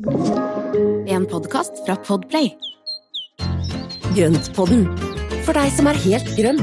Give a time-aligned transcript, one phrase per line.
[0.00, 2.46] En podkast fra Podplay.
[4.16, 4.86] Grøntpodden,
[5.44, 6.62] for deg som er helt grønn.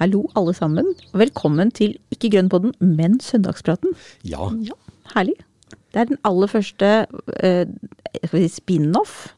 [0.00, 0.88] Hallo alle sammen.
[1.12, 3.92] Velkommen til ikke Grønnpodden, men Søndagspraten.
[4.24, 4.48] Ja.
[4.64, 4.80] Ja,
[5.12, 5.36] herlig.
[5.92, 6.94] Det er den aller første
[7.44, 7.66] eh,
[8.24, 9.34] skal vi si spin-off.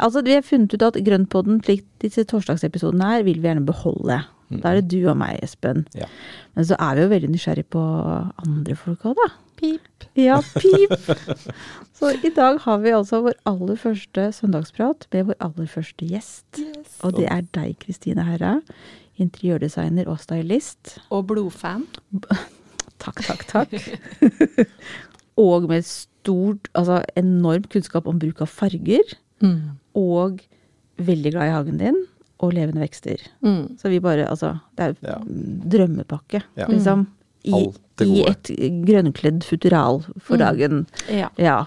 [0.00, 4.22] Altså, Vi har funnet ut at Grønnpodden, slik disse torsdagsepisodene er, vil vi gjerne beholde.
[4.60, 5.86] Da er det du og meg, Espen.
[5.96, 6.08] Ja.
[6.56, 7.82] Men så er vi jo veldig nysgjerrig på
[8.44, 9.28] andre folk òg, da.
[9.62, 10.06] Pip.
[10.18, 10.94] Ja, pip!
[11.98, 16.60] så i dag har vi altså vår aller første søndagsprat med vår aller første gjest.
[17.06, 18.56] Og det er deg, Kristine Herra.
[19.22, 20.96] Interiørdesigner og stylist.
[21.14, 21.86] Og blodfan.
[23.02, 23.72] Takk, takk, takk.
[25.48, 29.16] og med stort, altså enorm kunnskap om bruk av farger.
[29.42, 29.72] Mm.
[29.98, 30.38] Og
[31.02, 31.98] veldig glad i hagen din.
[32.40, 33.20] Og levende vekster.
[33.44, 33.76] Mm.
[33.78, 35.18] Så vi bare, altså Det er jo Ja.
[35.68, 36.66] drømmepakke, Ja.
[36.66, 37.06] liksom.
[37.44, 38.44] I, Alt det I et
[38.86, 40.38] grønnkledd futural for Mm.
[40.38, 40.86] dagen.
[41.10, 41.28] Ja.
[41.38, 41.66] Ja.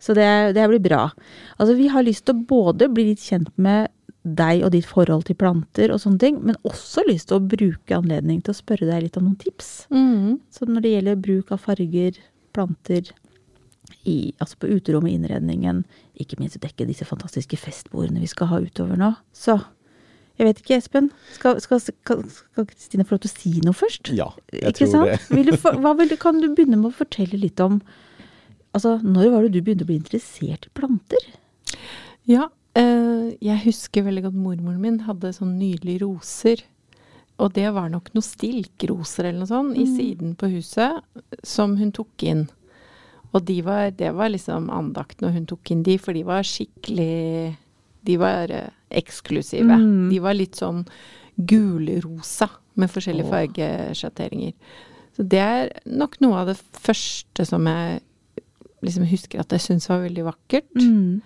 [0.00, 1.12] Så det, det blir bra.
[1.60, 3.88] Altså, vi har lyst til å både bli litt kjent med
[4.24, 7.90] deg og ditt forhold til planter og sånne ting, men også lyst til å bruke
[7.96, 9.86] anledning til å spørre deg litt om noen tips.
[9.90, 10.40] Mm.
[10.50, 12.18] Så når det gjelder bruk av farger,
[12.52, 13.10] planter,
[14.04, 15.84] i, altså på uterommet, innredningen,
[16.18, 19.14] ikke minst å dekke disse fantastiske festbordene vi skal ha utover nå.
[19.32, 19.60] Så
[20.42, 21.10] jeg vet ikke, Espen.
[21.36, 24.10] Skal, skal, skal, skal Kristine få lov til å si noe først?
[24.18, 25.28] Ja, jeg ikke tror sant?
[25.30, 27.78] Vil du, for- hva vil kan du begynne med å fortelle litt om
[28.72, 31.24] Altså, når var det du begynte å bli interessert i planter?
[32.24, 36.62] Ja, eh, jeg husker veldig godt mormoren min hadde sånn nydelige roser.
[37.36, 41.04] Og det var nok noen stilkroser eller noe sånt i siden på huset
[41.44, 42.46] som hun tok inn.
[43.36, 46.48] Og de var, det var liksom andakt når hun tok inn de, for de var
[46.48, 47.52] skikkelig
[48.06, 48.70] De var eh,
[49.02, 49.78] eksklusive.
[49.78, 50.08] Mm.
[50.10, 50.84] De var litt sånn
[51.36, 52.48] gulrosa
[52.80, 53.32] med forskjellige Åh.
[53.32, 54.52] fargesjatteringer.
[55.16, 58.00] Så det er nok noe av det første som jeg
[58.82, 60.72] liksom husker at jeg syns var veldig vakkert.
[60.80, 61.20] Mm.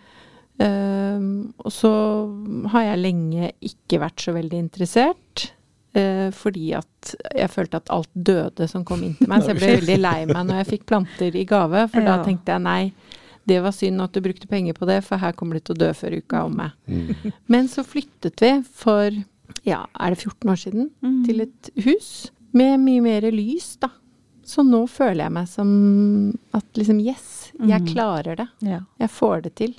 [0.56, 1.92] Uh, og så
[2.72, 5.50] har jeg lenge ikke vært så veldig interessert.
[5.96, 9.40] Uh, fordi at jeg følte at alt døde som kom inn til meg.
[9.44, 11.86] Så jeg ble veldig lei meg når jeg fikk planter i gave.
[11.92, 12.16] For Ja.
[12.18, 12.82] da tenkte jeg nei,
[13.46, 15.78] det var synd at du brukte penger på det, for her kommer du til å
[15.84, 16.70] dø før uka er omme.
[16.88, 17.32] Mm.
[17.52, 19.10] Men så flyttet vi for,
[19.64, 20.88] ja, er det 14 år siden,
[21.26, 23.90] til et hus med mye mer lys, da.
[24.46, 25.70] Så nå føler jeg meg som
[26.54, 27.88] at liksom yes, jeg Mm.
[27.94, 28.48] klarer det.
[28.62, 28.80] Ja.
[28.98, 29.74] Jeg får det til.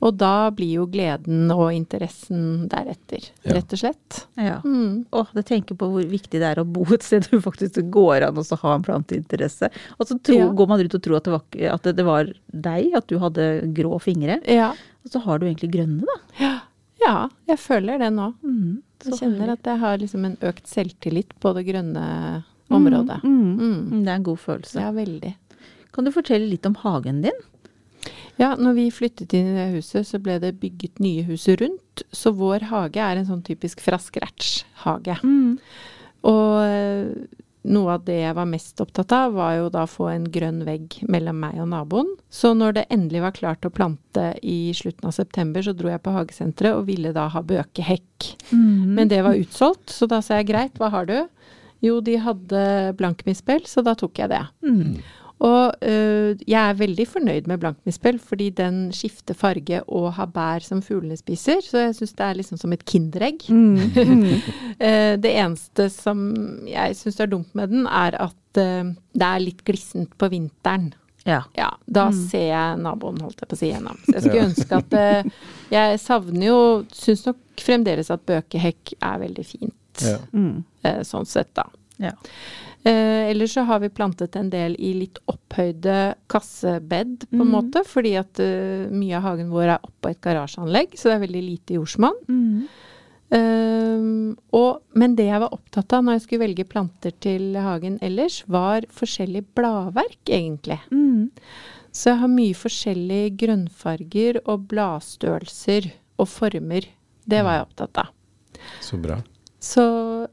[0.00, 3.54] Og da blir jo gleden og interessen deretter, Ja.
[3.54, 4.26] rett og slett.
[4.36, 4.60] ja.
[4.64, 5.06] Mm.
[5.12, 7.90] Og det tenker på hvor viktig det er å bo et sted hvor faktisk det
[7.90, 9.70] går an å ha en planteinteresse.
[9.98, 10.48] Og så tro, Ja.
[10.52, 13.18] går man rundt og tror at det, var, at det, det var deg, at du
[13.18, 14.40] hadde grå fingre.
[14.46, 14.72] Ja.
[15.04, 16.20] Og så har du egentlig grønne, da.
[16.40, 16.60] ja.
[17.04, 18.32] Ja, jeg føler det nå.
[18.42, 23.22] Mm, Jeg kjenner at jeg har liksom en økt selvtillit på det grønne området.
[23.22, 23.90] Mm, Mm.
[23.90, 24.04] mm.
[24.04, 24.80] Det er en god følelse.
[24.80, 25.34] Ja, veldig.
[25.92, 27.36] Kan du fortelle litt om hagen din?
[28.40, 32.02] Ja, når vi flyttet inn i det huset, så ble det bygget nye hus rundt.
[32.10, 35.20] Så vår hage er en sånn typisk fra scratch-hage.
[36.26, 40.08] Og eh, noe av det jeg var mest opptatt av, var jo da å få
[40.12, 42.10] en grønn vegg mellom meg og naboen.
[42.28, 46.02] Så når det endelig var klart å plante i slutten av september, så dro jeg
[46.04, 48.34] på hagesenteret og ville da ha bøkehekk.
[48.98, 51.16] Men det var utsolgt, så da sa jeg greit, hva har du?
[51.84, 52.64] Jo, de hadde
[52.98, 54.44] blankmispel, så da tok jeg det.
[54.64, 54.98] Mm.
[55.42, 60.64] Og øh, jeg er veldig fornøyd med blankmispel, fordi den skifter farge og har bær
[60.64, 63.48] som fuglene spiser, så jeg syns det er liksom som et kinderegg.
[63.50, 63.80] Mm.
[65.24, 66.26] det eneste som
[66.70, 70.92] jeg syns er dumt med den, er at øh, det er litt glissent på vinteren.
[71.24, 71.42] Ja.
[71.56, 74.00] Ja, da ser jeg naboen, holdt jeg på å si, gjennom.
[74.04, 75.30] Så jeg skulle ønske at eh,
[75.72, 76.58] Jeg savner jo
[76.92, 80.04] Syns nok fremdeles at bøkehekk er veldig fint.
[80.04, 80.18] Ja.
[80.36, 80.64] Mm.
[80.84, 81.68] Eh, sånn sett, da.
[82.84, 87.52] Eh, ellers så har vi plantet en del i litt opphøyde kassebed, på en mm.
[87.54, 87.84] måte.
[87.88, 91.44] Fordi at uh, mye av hagen vår er oppå et garasjeanlegg, så det er veldig
[91.46, 92.18] lite jordsmonn.
[92.28, 92.66] Mm.
[93.34, 94.08] Eh,
[94.54, 98.42] og, men det jeg var opptatt av når jeg skulle velge planter til hagen ellers,
[98.46, 100.78] var forskjellig bladverk, egentlig.
[100.92, 101.30] Mm.
[101.94, 106.88] Så jeg har mye forskjellige grønnfarger og bladstørrelser og former.
[107.24, 108.12] Det var jeg opptatt av.
[108.84, 109.22] Så bra.
[109.64, 109.84] Så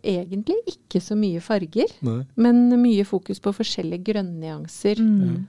[0.03, 1.91] egentlig ikke så mye farger.
[2.03, 2.21] Nei.
[2.35, 4.99] Men mye fokus på forskjellige grønnnyanser.
[4.99, 5.45] Mm.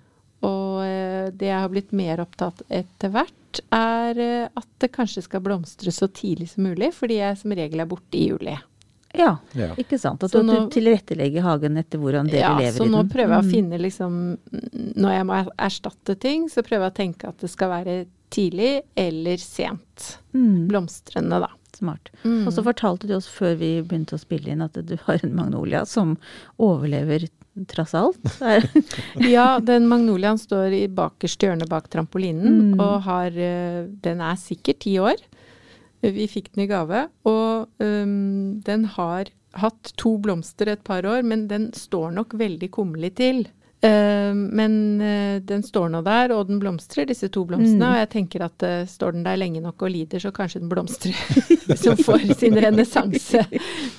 [0.46, 5.22] Og eh, det jeg har blitt mer opptatt etter hvert, er eh, at det kanskje
[5.26, 8.54] skal blomstre så tidlig som mulig, fordi jeg som regel er borte i juli.
[9.12, 9.74] Ja, Ja.
[9.76, 10.22] ikke sant.
[10.24, 13.34] At Så du, nå- du tilrettelegger hagen etter hvordan dere Ja, lever så nå prøver
[13.34, 13.50] jeg å Mm.
[13.52, 14.38] finne liksom
[14.96, 18.82] Når jeg må erstatte ting, så prøver jeg å tenke at det skal være tidlig
[18.96, 20.16] eller sent.
[20.32, 20.66] Mm.
[20.70, 21.50] Blomstrende, da.
[21.76, 22.10] Smart.
[22.24, 22.46] Mm.
[22.46, 25.34] Og så fortalte du oss før vi begynte å spille inn at du har en
[25.38, 26.16] magnolia som
[26.62, 27.28] overlever
[27.68, 28.20] trass alt.
[29.34, 32.80] Ja, den magnoliaen står i bakerste hjørne bak trampolinen, Mm.
[32.80, 35.16] og har eh, Den er sikkert ti år.
[36.02, 41.22] Vi fikk den i gave, og um, den har hatt to blomster et par år,
[41.22, 43.44] men den står nok veldig kummerlig til.
[43.82, 47.82] Eh, men eh, den står nå der, og den blomstrer, disse to blomstene.
[47.82, 47.88] Mm.
[47.88, 50.70] Og jeg tenker at eh, står den der lenge nok og lider, så kanskje den
[50.70, 51.18] blomstrer
[51.82, 53.42] som får sin renessanse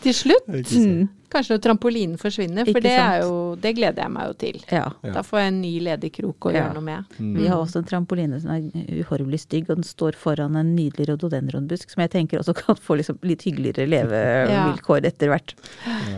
[0.06, 0.48] til slutt.
[0.48, 1.10] Mm.
[1.34, 4.64] Kanskje når trampolinen forsvinner, for det, er jo, det gleder jeg meg jo til.
[4.72, 4.86] Ja.
[5.04, 6.62] Da får jeg en ny ledig krok å Ja.
[6.62, 7.20] gjøre noe med.
[7.42, 11.10] Vi har også en trampoline som er uhorvelig stygg, og den står foran en nydelig
[11.10, 15.58] rododendronbusk som jeg tenker også kan få liksom litt hyggeligere levevilkår etter hvert.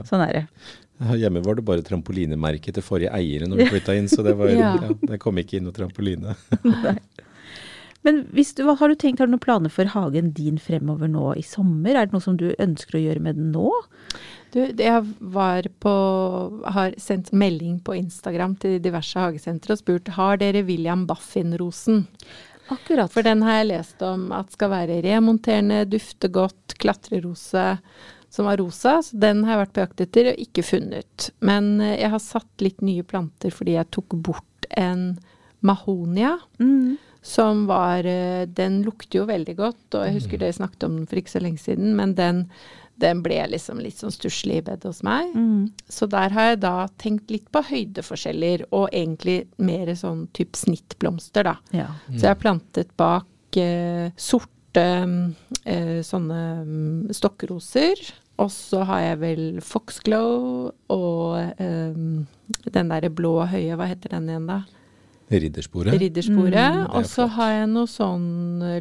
[0.06, 0.48] Sånn er det.
[0.96, 4.50] Hjemme var det bare trampolinemerke til forrige eiere når vi flytta inn, så det, var,
[4.56, 4.76] Ja.
[4.80, 4.94] ja.
[5.12, 6.38] det kom ikke inn noe trampoline.
[8.06, 11.32] Men hvis du, har du tenkt, har du noen planer for hagen din fremover nå
[11.40, 11.96] i sommer?
[11.98, 13.72] Er det noe som du ønsker å gjøre med den nå?
[14.54, 15.94] Du, jeg var på
[16.72, 22.06] Har sendt melding på Instagram til diverse hagesentre og spurt har dere William Baffin-rosen.
[22.70, 23.10] Akkurat.
[23.14, 27.66] For den har jeg lest om at skal være remonterende, dufte godt, klatrerose
[28.36, 29.00] som var rosa.
[29.04, 31.30] Så den har jeg vært på jakt etter og ikke funnet.
[31.46, 35.14] Men eh, jeg har satt litt nye planter fordi jeg tok bort en
[35.66, 36.38] mahonia.
[36.60, 36.98] Mm.
[37.26, 41.08] som var eh, Den lukter jo veldig godt, og jeg husker dere snakket om den
[41.10, 42.44] for ikke så lenge siden, men den,
[43.02, 45.32] den ble liksom litt sånn stusslig i bedet hos meg.
[45.34, 45.72] Mm.
[45.90, 51.50] Så der har jeg da tenkt litt på høydeforskjeller, og egentlig mer sånn type snittblomster,
[51.50, 51.56] da.
[51.74, 51.88] Ja.
[52.12, 54.86] Så jeg har plantet bak eh, sorte
[55.66, 58.06] eh, sånne mm, stokkroser.
[58.38, 62.26] Og så har jeg vel Foxglow og um,
[62.68, 64.58] den derre blå høye, hva heter den igjen da?
[65.32, 65.96] Riddersporet.
[66.02, 66.58] Riddersporet.
[66.60, 68.26] er og så har jeg noe sånn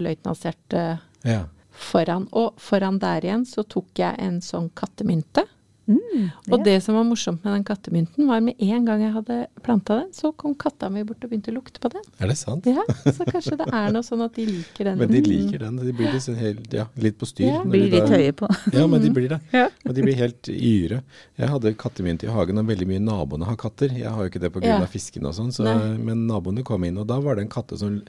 [0.02, 0.82] løytnantshjerte
[1.24, 1.44] Ja.
[1.70, 2.26] foran.
[2.32, 5.46] Og foran der igjen så tok jeg en sånn kattemynte.
[5.86, 9.34] Mm, Og det som var morsomt med den kattemynten, var med en gang jeg hadde
[9.62, 12.04] planta den, så kom katta mi bort og begynte å lukte på den.
[12.24, 12.64] Er det sant?
[12.64, 14.98] Ja, Så kanskje det er noe sånn at de liker den.
[15.02, 15.76] Men de liker den.
[15.82, 17.50] De blir liksom helt, ja, litt på styr.
[17.50, 17.60] Ja.
[17.68, 18.48] Blir litt høye på.
[18.72, 19.40] Ja, men de blir det.
[19.54, 19.68] Ja.
[19.86, 21.02] Og de blir helt yre.
[21.38, 23.92] Jeg hadde kattemynt i hagen, og veldig mye naboene har katter.
[23.94, 24.64] Jeg har jo ikke det pga.
[24.66, 24.80] Ja.
[24.82, 25.68] av fiskene og sånn, så,
[26.00, 28.00] men naboene kom inn, og da var det en katte som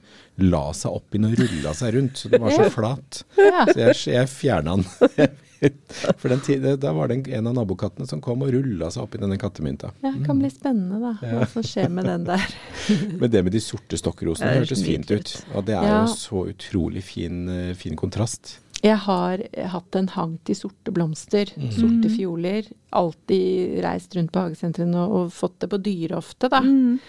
[0.41, 2.17] la seg opp inn og rulla seg rundt.
[2.23, 3.23] Så den var så flat.
[3.37, 3.65] Ja.
[3.67, 5.35] Så jeg, jeg fjerna den.
[6.21, 9.15] For den tiden, da var det en, av nabokattene som kom og rulla seg opp
[9.15, 9.91] i denne kattemynta.
[10.03, 11.13] Ja, det kan bli spennende, da.
[11.21, 12.45] Hva som skjer med den der.
[13.21, 15.33] Men det med de sorte stokkrosene det hørtes fint ut.
[15.55, 16.03] Og det er Ja.
[16.05, 18.59] jo så utrolig fin, eh, fin kontrast.
[18.83, 19.39] Jeg har
[19.71, 21.71] hatt en hang til sorte blomster, Mm.
[21.73, 22.67] sorte fioler.
[22.93, 26.59] Alltid reist rundt på hagesentrene og, og fått det på dyre ofte, da.
[26.61, 26.99] Mm.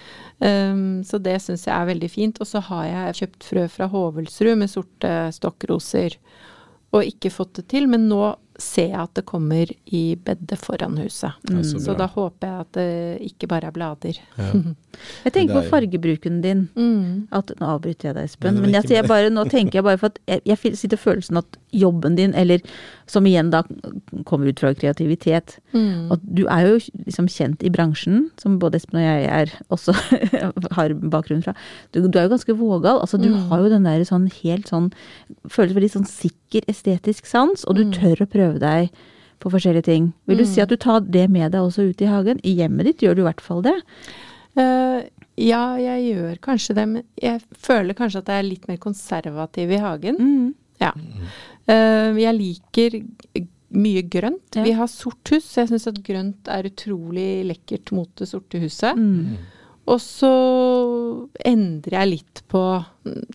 [0.41, 2.41] Um, så det syns jeg er veldig fint.
[2.41, 6.17] Og så har jeg kjøpt frø fra Hovelsrud med sorte stokkroser.
[6.94, 8.23] Og ikke fått det til, men nå
[8.62, 11.37] ser jeg at det kommer i bedet foran huset.
[11.50, 11.62] Mm.
[11.64, 12.88] så Så da håper jeg at det
[13.31, 14.20] ikke bare er blader.
[14.38, 14.50] Ja.
[15.26, 15.61] Jeg tenker er...
[15.61, 16.69] på fargebruken din.
[16.73, 17.26] Mm.
[17.31, 18.55] At, nå avbryter jeg deg, Espen.
[18.55, 21.37] Men, Men jeg, jeg bare, nå tenker jeg bare for at jeg, jeg sitter følelsen
[21.37, 22.61] at jobben din, eller
[23.06, 23.61] som igjen da
[24.25, 26.11] kommer ut fra kreativitet Mm.
[26.14, 29.93] At du er jo liksom kjent i bransjen, som både Espen og jeg er også
[30.78, 31.52] har bakgrunn fra.
[31.93, 33.00] Du, du er jo ganske vågal.
[33.02, 33.49] Altså du Mm.
[33.50, 34.90] har jo den der sånn helt sånn
[35.52, 37.93] Føles veldig sånn sikker estetisk sans, og du Mm.
[37.93, 38.90] tør å prøve deg
[39.38, 40.12] på forskjellige ting.
[40.26, 42.40] Vil du si at du tar det med deg også ut i hagen?
[42.42, 43.75] I hjemmet ditt gjør du i hvert fall det.
[44.56, 45.02] Uh,
[45.37, 49.71] ja, jeg gjør kanskje det, men jeg føler kanskje at jeg er litt mer konservativ
[49.76, 50.16] i hagen.
[50.16, 50.54] Mm.
[50.80, 50.92] Ja.
[51.66, 53.00] Eh, jeg liker
[53.76, 54.56] mye grønt.
[54.56, 54.64] Ja.
[54.66, 58.61] Vi har sort hus, så jeg syns at grønt er utrolig lekkert mot det sorte
[58.62, 58.99] huset.
[58.99, 59.37] Mm.
[59.87, 60.30] Og så
[61.46, 62.62] endrer jeg litt på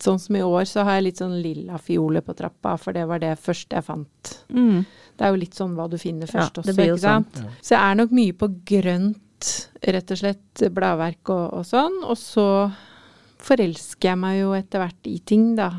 [0.03, 3.05] Sånn som i år, så har jeg litt sånn lilla fioler på trappa, for det
[3.07, 4.31] var det første jeg fant.
[4.51, 4.81] Mm.
[5.15, 7.38] Det er jo litt sånn hva du finner først ja, også, ikke sant.
[7.39, 7.53] sånn.
[7.63, 9.51] Så jeg er nok mye på grønt,
[9.95, 12.01] rett og slett, bladverk og, og sånn.
[12.03, 12.45] Og så
[13.41, 15.69] forelsker jeg meg jo etter hvert i ting, da.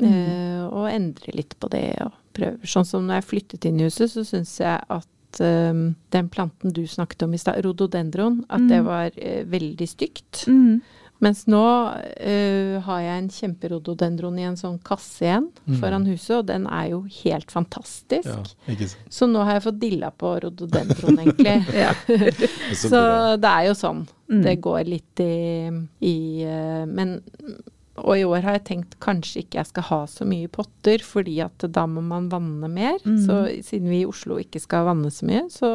[0.00, 2.64] Eh, og endrer litt på det og prøver.
[2.68, 5.84] Sånn som når jeg flyttet inn i huset, så syns jeg at eh,
[6.16, 10.46] den planten du snakket om i stad, rhododendron, at det var eh, veldig stygt.
[10.48, 10.80] Mm.
[11.22, 15.44] Mens nå uh, har jeg en kjemperododendron i en sånn kasse igjen
[15.78, 18.26] foran huset, og den er jo helt fantastisk.
[18.26, 18.40] Ja,
[18.72, 19.12] ikke sant.
[19.14, 21.54] Så nå har jeg fått dilla på rododendron, egentlig.
[22.80, 23.02] Så Så
[23.38, 24.02] det er jo sånn.
[24.32, 24.42] Mm.
[24.48, 25.36] Det går litt i,
[26.08, 26.16] i
[26.48, 27.20] uh, Men
[28.00, 31.36] Og i år har jeg tenkt kanskje ikke jeg skal ha så mye potter, fordi
[31.44, 32.96] at da må man vanne mer.
[33.04, 33.18] Mm.
[33.26, 35.72] Så siden vi i Oslo ikke skal vanne så mye, så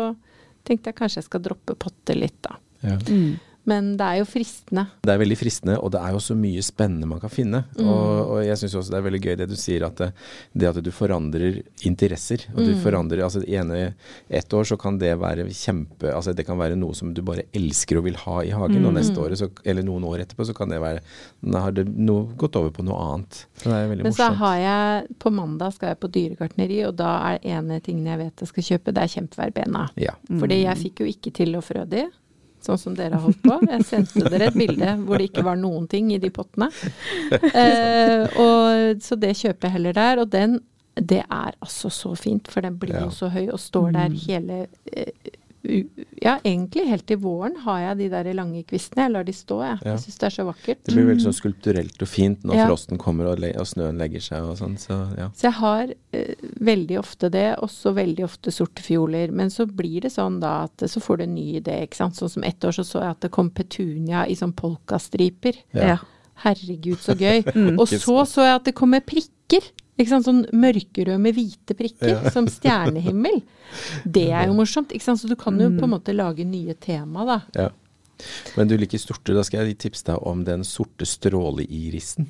[0.67, 2.57] tenkte jeg kanskje jeg skal droppe potter litt, da.
[2.81, 2.97] Ja.
[3.05, 3.38] Mm.
[3.67, 4.86] Men det er jo fristende.
[5.03, 7.65] Det er veldig fristende, og det er jo så mye spennende man kan finne.
[7.75, 7.88] Mm.
[7.91, 10.07] Og, og jeg syns også det er veldig gøy det du sier, at det,
[10.55, 12.45] det at du forandrer interesser.
[12.55, 12.81] Og du Mm.
[12.83, 13.93] forandrer Altså det ene
[14.29, 17.43] ett år så kan det være kjempe Altså det kan være noe som du bare
[17.53, 18.88] elsker og vil ha i hagen, Mm.
[18.88, 21.01] og neste året, så, eller noen år etterpå, så kan det være
[21.43, 23.45] Da har det no, gått over på noe annet.
[23.57, 26.95] Så det er veldig Men så har jeg På mandag skal jeg på dyregartneri, og
[26.95, 29.89] da er ene tingene jeg vet jeg skal kjøpe, det er kjempeverbena.
[29.97, 30.13] Ja.
[30.39, 32.05] Fordi jeg fikk jo ikke til å frø de,
[32.67, 33.57] sånn som dere har holdt på.
[33.71, 36.67] Jeg sendte dere et bilde hvor det ikke var noen ting i de pottene.
[37.31, 40.21] Eh, og, så det kjøper jeg heller der.
[40.24, 40.59] Og den,
[41.00, 43.05] det er altså så fint, for den blir Ja.
[43.07, 44.62] jo så høy og står der hele
[44.93, 45.12] eh,
[45.67, 49.03] Ja, egentlig helt til våren har jeg de der lange kvistene.
[49.05, 49.77] Jeg lar de stå, jeg.
[49.83, 49.91] Ja.
[49.91, 50.79] Jeg syns det er så vakkert.
[50.88, 52.67] Det blir veldig sånn skulpturelt og fint når Ja.
[52.69, 54.77] frosten kommer og, le og snøen legger seg og sånn.
[54.79, 55.29] Så ja.
[55.36, 56.33] Så jeg har eh,
[56.71, 59.31] veldig ofte det, også veldig ofte sorte fioler.
[59.31, 62.15] Men så blir det sånn da at så får du en ny idé, ikke sant.
[62.15, 65.59] Sånn som ett år så så jeg at det kom petunia i sånn polkastriper.
[65.74, 65.88] Ja.
[65.95, 65.97] Ja.
[66.43, 67.43] Herregud, så gøy.
[67.81, 69.71] Og så så jeg at det kommer prikker.
[69.98, 70.25] Ikke sant?
[70.27, 72.30] Sånn mørkerød med hvite prikker, Ja.
[72.30, 73.42] som stjernehimmel.
[74.06, 74.92] Det er jo morsomt.
[74.94, 75.20] ikke sant?
[75.20, 77.39] Så du kan jo på en måte lage nye tema, da.
[77.56, 77.70] Ja.
[78.58, 82.27] Men du liker sorte, da skal jeg tipse deg om den sorte stråleirisen.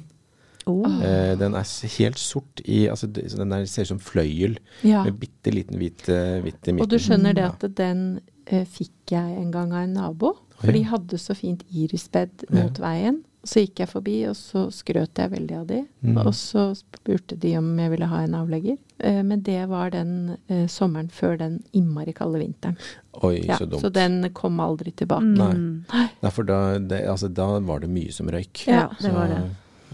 [0.68, 0.84] Oh.
[1.02, 1.64] Eh, den er
[1.98, 5.04] helt sort i altså Den der ser ut som fløyel Ja.
[5.06, 6.82] med bitte liten hvit, eh, i midten.
[6.82, 10.34] Og du skjønner det at den eh, fikk jeg en gang av en nabo.
[10.60, 13.24] For de hadde så fint irisbed mot veien.
[13.48, 15.78] Så gikk jeg forbi, og så skrøt jeg veldig av de.
[16.04, 16.18] Mm.
[16.26, 18.76] Og så spurte de om jeg ville ha en avlegger.
[19.00, 22.76] Eh, men det var den eh, sommeren før den innmari kalde vinteren.
[23.24, 23.82] Oi, Ja, så dumt.
[23.86, 25.24] så den kom aldri tilbake.
[25.40, 26.10] Nei.
[26.22, 28.66] Nei, for da, det, altså, da var det mye som røyk.
[28.68, 29.40] Ja, det var det.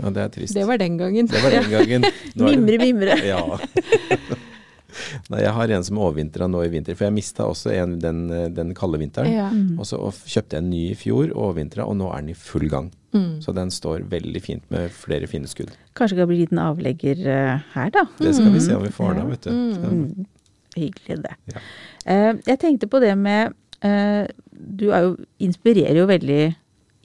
[0.02, 0.58] Ja, det er trist.
[0.58, 1.30] Det var den gangen.
[1.30, 2.10] Det var den gangen.
[2.42, 3.20] Mimre, mimre.
[3.22, 3.44] Ja.
[5.34, 8.26] Nei, jeg har en som overvintra nå i vinter, for jeg mista også en den,
[8.56, 9.32] den kalde vinteren.
[9.32, 9.50] Ja.
[9.78, 12.38] Og så og kjøpte jeg en ny i fjor, overvintra, og nå er den i
[12.38, 12.92] full gang.
[13.14, 13.42] Mm.
[13.42, 15.74] Så den står veldig fint med flere fine skudd.
[15.94, 18.08] Kanskje det kan bli en liten avlegger eh, her, da.
[18.18, 19.52] Det skal vi se om vi får da, vet du.
[19.54, 20.26] Mm.
[20.74, 21.36] Hyggelig, det.
[21.54, 21.62] Ja.
[22.04, 23.54] Uh, jeg tenkte på det med
[23.86, 26.42] uh, Du er jo, inspirerer jo veldig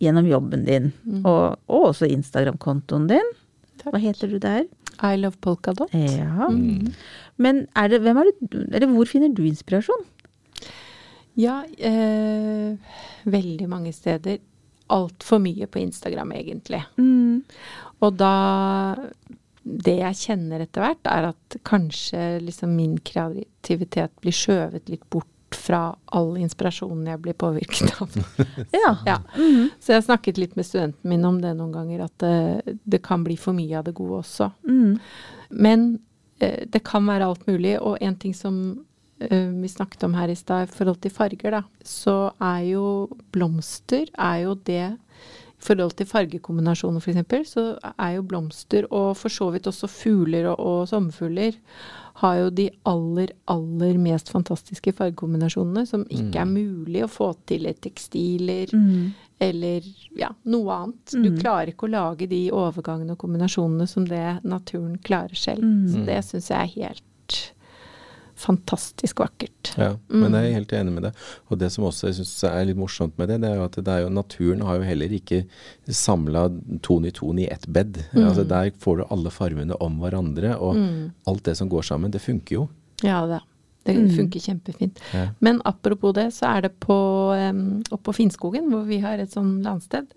[0.01, 0.93] gjennom jobben din,
[1.27, 3.33] og, og også Instagram-kontoen din.
[3.81, 3.91] Takk.
[3.93, 4.63] Hva heter du der?
[5.03, 5.91] I love polkadot.
[5.93, 6.49] Ja.
[6.51, 6.93] Mm.
[7.39, 10.07] Men er det, er det, eller hvor finner du inspirasjon?
[11.39, 12.75] Ja, eh,
[13.31, 14.41] veldig mange steder.
[14.91, 16.83] Altfor mye på Instagram, egentlig.
[18.01, 18.97] Og da
[19.69, 25.29] Det jeg kjenner etter hvert, er at kanskje liksom min kreativitet blir skjøvet litt bort
[25.53, 28.17] fra all inspirasjonen jeg blir påvirket av.
[28.73, 28.95] Ja.
[29.05, 29.19] ja.
[29.77, 33.03] Så jeg har snakket litt med studenten min om det noen ganger, at det, det
[33.05, 34.51] kan bli for mye av det gode også.
[34.65, 34.97] Mm.
[35.51, 36.08] Men eh,
[36.39, 38.57] det kan være alt mulig, og en ting som
[39.21, 42.87] eh, vi snakket om her i stad i forhold til farger, da, så er jo
[43.35, 44.97] blomster er jo det
[45.59, 47.65] i forhold til fargekombinasjoner f.eks., så
[47.99, 51.59] er jo blomster, og for så vidt også fugler og, og sommerfugler,
[52.19, 57.69] har jo de aller, aller mest fantastiske fargekombinasjonene som ikke er mulig å få til
[57.71, 58.73] i tekstiler
[59.39, 59.87] eller
[60.19, 61.15] ja, noe annet.
[61.15, 65.63] Du klarer ikke å lage de overgangene og kombinasjonene som det naturen klarer selv.
[65.93, 67.39] Så det syns jeg er helt
[68.39, 69.73] fantastisk vakkert.
[69.79, 71.27] Ja, men jeg er helt enig med deg.
[71.51, 73.79] Og det som også jeg synes er litt morsomt med det, det er jo at
[73.79, 75.43] det er jo, naturen har jo heller ikke
[75.87, 76.47] samla
[76.87, 78.01] ton i ton i ett bed.
[78.15, 80.79] Altså Der får du alle fargene om hverandre, og
[81.29, 82.67] alt det som går sammen, det funker jo.
[83.07, 83.43] Ja det.
[83.89, 84.99] Det funker kjempefint.
[85.15, 85.29] Ja.
[85.41, 86.97] Men apropos det, så er det på
[87.33, 90.11] um, oppe på Finnskogen, hvor vi har et sånn landsted,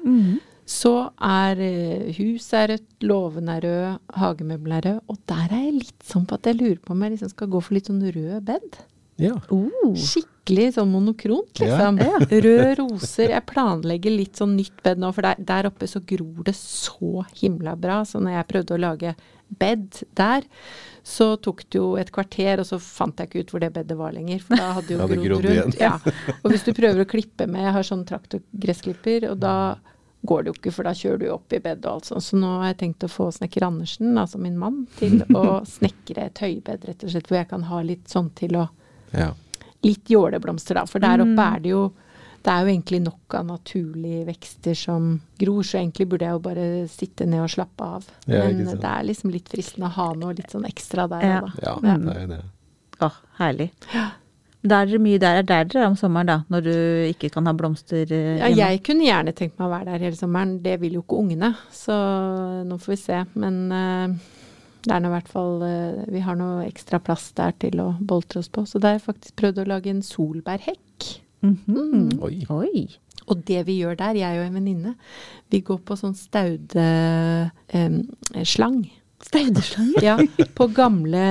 [0.72, 5.02] så er eh, huset er rødt, låven er rød, hagemøblene er rød.
[5.12, 7.52] Og der er jeg litt sånn på at jeg lurer på om jeg liksom skal
[7.52, 8.82] gå for litt sånn rød bed.
[9.22, 9.36] Ja.
[9.54, 9.92] Oh.
[10.00, 12.00] Skikkelig sånn monokront, liksom.
[12.32, 13.34] Røde roser.
[13.36, 17.26] Jeg planlegger litt sånn nytt bed nå, for der, der oppe så gror det så
[17.42, 18.02] himla bra.
[18.08, 19.14] Så når jeg prøvde å lage
[19.62, 20.48] bed der,
[21.04, 23.98] så tok det jo et kvarter, og så fant jeg ikke ut hvor det bedet
[24.00, 24.42] var lenger.
[24.48, 25.82] For da hadde jo Hadde grodd grodd rundt.
[25.82, 25.96] Ja.
[26.40, 29.56] Og hvis du prøver å klippe med Jeg har sånn traktorgressklipper, og da
[30.28, 32.24] går det jo ikke, for da kjører du opp i bedet og alt sånt.
[32.24, 36.28] Så nå har jeg tenkt å få snekker Andersen, altså min mann, til å snekre
[36.30, 38.68] et høybed, rett og slett, hvor jeg kan ha litt sånn til å
[39.18, 39.32] ja.
[39.84, 40.86] litt jåleblomster, da.
[40.86, 41.84] For der oppe er det jo
[42.42, 46.40] det er jo egentlig nok av naturlige vekster som gror, så egentlig burde jeg jo
[46.48, 48.08] bare sitte ned og slappe av.
[48.26, 51.42] Ja, Men det er liksom litt fristende å ha noe litt sånn ekstra der Ja.
[51.42, 51.52] da.
[51.62, 51.98] Ja, Ja.
[52.02, 52.40] det er det.
[53.02, 53.70] Åh, herlig.
[54.62, 56.74] Da er dere mye der, er der dere er om sommeren, da, når du
[57.10, 58.52] ikke kan ha blomster hjemme?
[58.54, 60.60] Ja, jeg kunne gjerne tenkt meg å være der hele sommeren.
[60.62, 61.96] Det vil jo ikke ungene, så
[62.68, 63.20] nå får vi se.
[63.42, 64.08] Men eh,
[64.86, 67.88] det er nå i hvert fall eh, Vi har noe ekstra plass der til å
[67.98, 68.62] boltre oss på.
[68.70, 70.98] Så der har jeg faktisk prøvd å lage en solbærhekk.
[71.42, 72.22] Mhm.
[72.22, 72.38] Oi.
[72.54, 72.86] Oi.
[73.32, 74.94] Og det vi gjør der, jeg og en venninne,
[75.54, 77.50] vi går på sånn staudeslang.
[79.22, 79.92] Staudeslang?
[80.02, 80.16] ja,
[80.58, 81.26] på gamle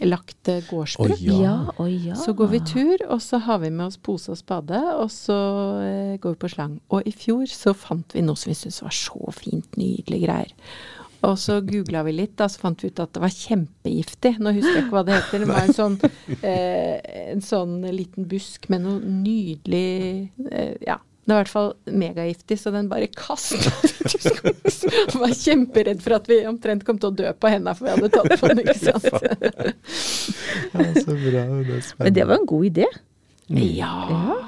[0.00, 1.10] nedlagte gårdsbruk.
[1.10, 1.38] Oh, Ja.
[1.42, 2.14] Ja, oh, ja.
[2.14, 5.34] Så går vi tur, og så har vi med oss pose og spade, og så
[5.82, 6.80] eh, går vi på slang.
[6.90, 10.52] Og i fjor så fant vi noe som vi syntes var så fint, nydelige greier.
[11.26, 14.36] Og så googla vi litt, da, så fant vi ut at det var kjempegiftig.
[14.38, 15.42] Nå husker jeg ikke hva det heter.
[15.42, 15.98] Det var en sånn,
[16.46, 21.00] eh, en sånn liten busk med noe nydelig eh, Ja.
[21.28, 24.54] Det var i hvert fall megagiftig, så den bare i skogen.
[24.88, 27.90] Jeg var kjemperedd for at vi omtrent kom til å dø på henda, for vi
[27.92, 29.10] hadde tatt på den, ikke sant.
[30.72, 31.42] Ja, så bra.
[31.68, 32.86] Det Men det var en god idé.
[33.60, 33.92] Ja,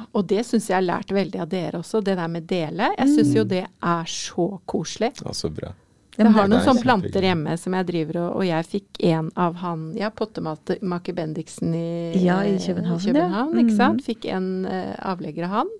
[0.08, 2.88] og det syns jeg har lært veldig av dere også, det der med dele.
[2.96, 5.12] Jeg syns jo det er så koselig.
[5.20, 5.75] Ja, så bra.
[6.16, 9.54] Jeg har noen sånne planter hjemme som jeg driver og Og jeg fikk en av
[9.62, 13.12] han Ja, pottemaker Bendiksen i Ja, i København, ja.
[13.12, 14.02] København, ikke sant.
[14.04, 15.70] Fikk en uh, avlegger av han.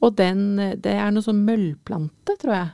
[0.00, 2.70] Og den eh, Det er noe sånn møllplante, tror jeg.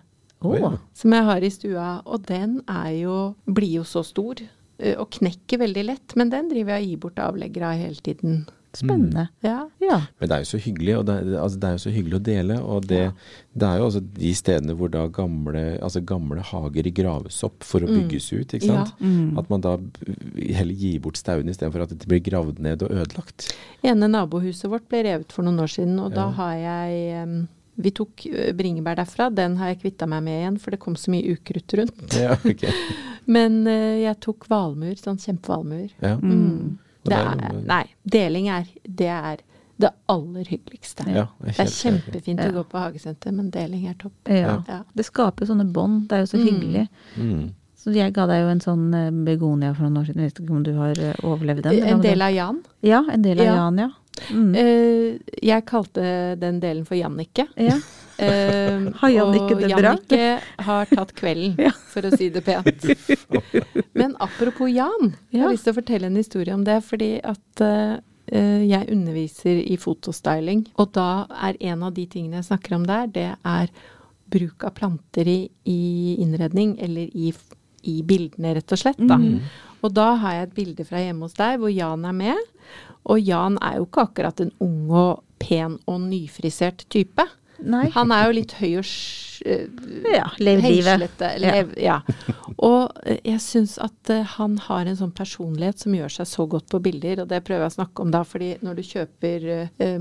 [0.47, 0.75] Oh.
[0.95, 1.87] Som jeg har i stua.
[2.07, 3.17] Og den er jo
[3.47, 4.43] Blir jo så stor.
[4.79, 6.17] eh, Og knekker veldig lett.
[6.17, 8.47] Men den driver jeg og gir bort avleggere av hele tiden.
[8.77, 9.27] Spennende.
[9.45, 9.63] Ja.
[9.83, 9.99] Ja.
[10.21, 12.25] Men det er jo så hyggelig, og det, altså det er jo så hyggelig å
[12.29, 12.59] dele.
[12.63, 13.03] Og det,
[13.57, 17.85] det er jo også de stedene hvor da gamle, altså gamle hager graves opp for
[17.85, 18.55] å bygges ut.
[18.59, 18.95] ikke sant?
[19.41, 19.77] At man da
[20.37, 23.51] heller gir bort stauden istedenfor at det blir gravd ned og ødelagt.
[23.87, 28.23] ene nabohuset vårt ble revet for noen år siden, og da har jeg Vi tok
[28.57, 29.27] bringebær derfra.
[29.29, 32.15] Den har jeg kvitta meg med igjen, for det kom så mye ukrutt rundt.
[32.17, 32.65] Ja, ok.
[33.37, 35.91] Men jeg tok valmuer, sånn kjempevalmuer.
[36.01, 36.15] Ja.
[36.17, 36.79] Mm.
[37.09, 39.37] Det det er nei, deling er det er
[39.79, 41.05] det aller hyggeligste.
[41.13, 42.49] Ja, det er er er kjempefint Ja.
[42.51, 44.13] å gå på hagesenter, men deling er topp.
[44.29, 44.63] ja.
[44.69, 44.83] Ja.
[44.97, 46.09] Det skaper jo sånne bånd.
[46.09, 46.47] Det er jo så Mm.
[46.49, 46.89] hyggelig.
[47.19, 47.51] Mm.
[47.77, 50.23] Så jeg ga deg jo en sånn eh, begonia for noen år siden.
[50.23, 51.83] Jeg vet ikke om du har eh, overlevd den?
[51.85, 52.63] En del av Jan.
[52.83, 53.55] Ja, en del av Ja.
[53.55, 53.91] Jan, ja.
[54.33, 54.55] Mm.
[54.57, 57.47] Eh, jeg kalte den delen for Jannicke.
[57.57, 57.77] ja.
[58.19, 59.93] Eh, Har Jannicke det bra?
[59.93, 61.73] Jannicke har tatt kvelden, Ja.
[61.93, 62.87] for å si det pent.
[64.01, 66.79] Men apropos Jan, jeg har lyst til å fortelle en historie om det.
[66.87, 67.99] Fordi at eh,
[68.67, 73.07] jeg underviser i fotostyling, og da er en av de tingene jeg snakker om der,
[73.13, 73.71] det er
[74.27, 75.39] bruk av planter i,
[75.71, 77.31] i innredning, eller i,
[77.87, 78.99] i bildene, rett og slett.
[79.07, 79.21] Da.
[79.23, 79.39] Mm.
[79.87, 82.41] Og da har jeg et bilde fra hjemme hos deg hvor Jan er med.
[83.07, 87.23] Og Jan er jo ikke akkurat en ung og pen og nyfrisert type.
[87.63, 87.89] Nei.
[87.95, 88.87] Han er jo litt høy og
[89.47, 89.67] eh,
[90.17, 91.21] Ja, lev livet.
[91.41, 92.01] Lev, ja.
[92.59, 96.47] Og eh, jeg syns at eh, han har en sånn personlighet som gjør seg så
[96.49, 99.49] godt på bilder, og det prøver jeg å snakke om da, fordi når du kjøper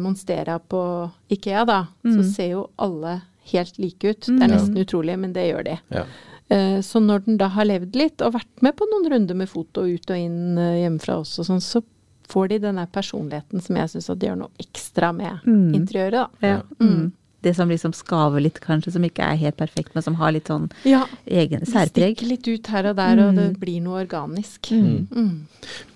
[0.01, 0.83] Monstera på
[1.31, 4.25] Ikea, da, så ser jo alle helt like ut.
[4.25, 5.75] Det er nesten utrolig, men det gjør de.
[5.93, 6.05] Ja.
[6.49, 9.49] Eh, Så når den da har levd litt og vært med på noen runder med
[9.49, 11.81] foto ut og inn hjemmefra også, og sånn, så
[12.29, 15.75] får de den der personligheten som jeg syns gjør noe ekstra med Mm.
[15.77, 16.11] interiøret.
[16.41, 16.47] da.
[16.47, 16.61] Ja.
[16.81, 17.11] Mm.
[17.45, 20.49] Det som liksom skaver litt, kanskje, som ikke er helt perfekt, men som har litt
[20.49, 22.15] sånn Ja, egen det særpreg.
[22.15, 24.71] stikker litt ut her og der, og det blir noe organisk.
[24.73, 25.05] Mm.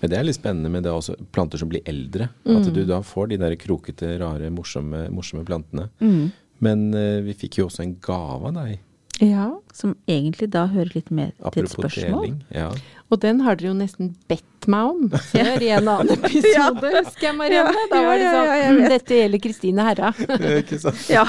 [0.00, 2.30] Men det er litt spennende med det også, planter som blir eldre.
[2.46, 2.54] Mm.
[2.56, 5.88] At du da får de der krokete, rare, morsomme, morsomme plantene.
[6.00, 6.30] Mm.
[6.60, 8.78] Men uh, vi fikk jo også en gave av deg.
[9.20, 12.22] Ja, Som egentlig da hører litt mer til et spørsmål.
[12.24, 12.38] deling.
[12.54, 12.70] Ja.
[13.10, 17.26] og den har dere jo nesten bedt meg om før i en annen episode, husker
[17.28, 17.84] jeg, Marianne.
[17.90, 18.82] Da var det sånn ja, ja, jeg «Mm.
[18.94, 20.10] Dette gjelder Kristine Herra.
[20.62, 21.00] Ikke sant?
[21.10, 21.24] Ja,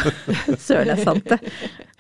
[0.62, 1.40] søren det er sant det.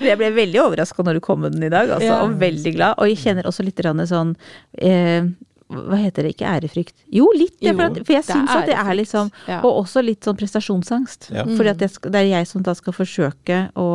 [0.01, 2.19] Jeg ble veldig overraska når du kom med den i dag, altså, Ja.
[2.25, 2.95] og veldig glad.
[2.97, 4.35] Og jeg kjenner også litt sånn
[4.81, 5.27] eh,
[5.71, 6.95] Hva heter det, ikke ærefrykt?
[7.07, 9.59] Jo, litt, Jo, for, at, for jeg det er syns at det er liksom ja.
[9.63, 11.29] Og også litt sånn prestasjonsangst.
[11.31, 11.45] Ja.
[11.47, 13.87] Fordi at jeg det er jeg som da skal forsøke å,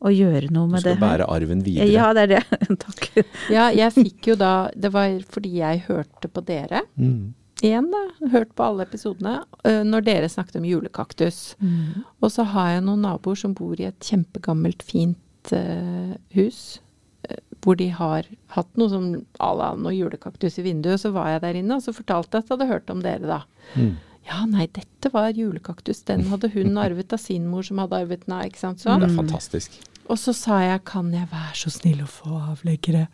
[0.00, 1.88] å gjøre noe Du med skal det bære arven videre.
[1.92, 2.60] Ja, det er det.
[2.86, 3.10] Takk.
[3.52, 6.84] Ja, jeg fikk jo da Det var fordi jeg hørte på dere.
[6.96, 7.34] Mm.
[7.60, 8.28] Igjen, da.
[8.32, 9.40] Hørt på alle episodene.
[9.64, 11.40] Når dere snakket om julekaktus.
[12.20, 16.80] Og så har jeg noen naboer som bor i et kjempegammelt, fint uh, hus.
[17.60, 21.02] Hvor de har hatt noe som à la noe julekaktus i vinduet.
[21.02, 23.28] Så var jeg der inne, og så fortalte jeg at jeg hadde hørt om dere,
[23.28, 23.42] da.
[23.76, 23.98] Mm.
[24.30, 26.04] Ja, nei, dette var julekaktus.
[26.08, 28.80] Den hadde hun arvet av sin mor, som hadde arvet den av, ikke sant.
[28.80, 29.04] Sånn.
[29.04, 29.80] Det er fantastisk.
[30.10, 33.06] Og så sa jeg, kan jeg være så snill å få avleggere?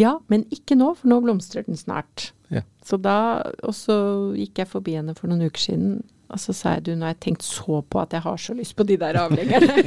[0.00, 2.32] Ja, men ikke nå, for nå blomstrer den snart.
[2.52, 2.64] Ja.
[2.84, 3.96] Så da, og så
[4.38, 6.00] gikk jeg forbi henne for noen uker siden,
[6.32, 8.56] og så sa jeg, du, nå har jeg tenkt så på at jeg har så
[8.56, 9.84] lyst på de der avleggerne.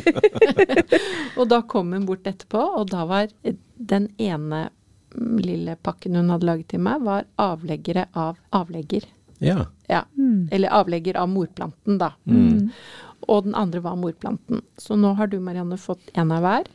[1.39, 3.33] og da kom hun bort etterpå, og da var
[3.75, 4.67] den ene
[5.17, 9.09] mm, lille pakken hun hadde laget til meg, var avleggere av avlegger.
[9.43, 9.65] Ja.
[9.87, 10.01] Ja,
[10.51, 12.13] eller avlegger av morplanten da.
[12.25, 12.71] Mm.
[13.27, 14.63] Og den andre var morplanten.
[14.79, 16.69] Så nå har du, Marianne, fått en av hver.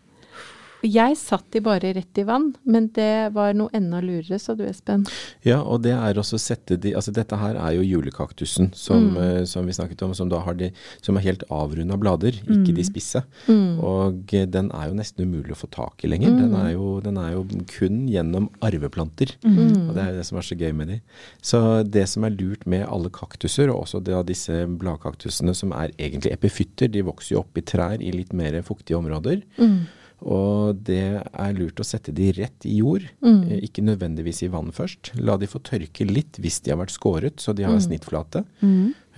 [0.83, 4.65] Jeg satt de bare rett i vann, men det var noe enda lurere, sa du
[4.67, 5.05] Espen.
[5.47, 9.11] Ja, og det er også å sette de Altså dette her er jo julekaktusen som,
[9.13, 9.17] Mm.
[9.23, 12.75] eh, som vi snakket om, som da har de Som er helt avrunda blader, ikke
[12.75, 13.23] de spisse.
[13.47, 13.79] Mm.
[13.83, 16.31] Og eh, den er jo nesten umulig å få tak i lenger.
[16.37, 17.45] Den, er jo, den er jo
[17.79, 19.37] kun gjennom arveplanter.
[19.45, 19.89] Mm.
[19.89, 21.01] Og det er jo det som er så gøy med de.
[21.43, 25.91] Så det som er lurt med alle kaktuser, og også da disse bladkaktusene som er
[25.99, 29.43] egentlig epifytter, de vokser jo opp i trær i litt mer fuktige områder.
[29.59, 29.87] Mm.
[30.23, 33.43] Og det er lurt å sette de rett i jord, Mm.
[33.51, 35.11] eh, ikke nødvendigvis i vann først.
[35.17, 37.81] La de få tørke litt hvis de har vært skåret, så de har Mm.
[37.81, 38.45] snittflate.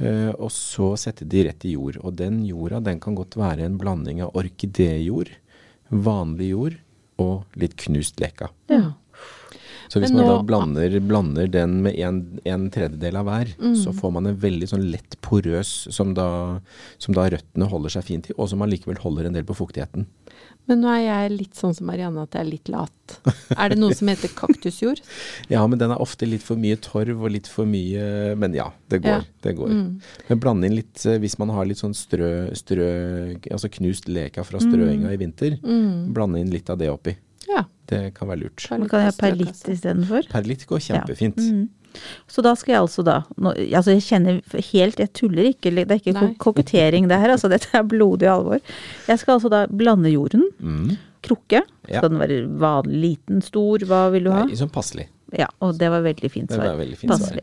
[0.01, 1.99] Eh, og så sette de rett i jord.
[2.03, 5.29] Og den jorda den kan godt være en blanding av orkidéjord,
[5.93, 6.77] vanlig jord
[7.19, 8.49] og litt knust leka.
[8.69, 8.95] Ja.
[9.95, 12.17] Så hvis nå, man da blander, blander den med en,
[12.51, 13.77] en tredjedel av hver, Mm.
[13.79, 16.59] så får man en veldig sånn lett porøs som da,
[16.99, 20.09] som da røttene holder seg fint i, og som allikevel holder en del på fuktigheten.
[20.67, 22.91] Men nå er jeg litt sånn som Marianne, at jeg er litt lat.
[23.55, 25.03] Er det noe som heter kaktusjord?
[25.53, 28.71] Ja, men den er ofte litt for mye torv og litt for mye Men ja,
[28.89, 29.21] det går.
[29.21, 29.43] Ja.
[29.45, 29.69] Det går.
[29.77, 30.01] Mm.
[30.31, 32.89] Men blande inn litt eh, hvis man har litt sånn strø, strø
[33.53, 35.59] Altså knust leka fra strøinga i vinter.
[35.63, 36.11] Mm.
[36.17, 37.13] Blande inn litt av det oppi.
[37.51, 37.65] Ja.
[37.91, 38.67] Det kan være lurt.
[38.73, 39.25] Man kan ha av strøkassa.
[39.25, 40.29] perlitt istedenfor.
[40.33, 41.41] Perlitt går kjempefint.
[41.41, 41.65] Mm.
[42.27, 44.41] Så da skal jeg altså da nå, Altså jeg kjenner
[44.73, 45.71] helt Jeg tuller ikke.
[45.77, 47.35] Det er ikke kokettering det her.
[47.37, 48.59] Altså dette er blodig alvor.
[49.07, 50.49] Jeg skal altså da blande jorden.
[50.59, 50.97] Mm.
[51.25, 51.63] Krukke.
[51.89, 52.01] Ja.
[52.01, 53.85] Skal den være vanlig, liten, stor?
[53.89, 54.45] Hva vil du ha?
[54.49, 55.07] Nei, sånn passelig.
[55.39, 56.63] Ja, og det var veldig fint svar.
[56.63, 57.41] Det var veldig fint svar.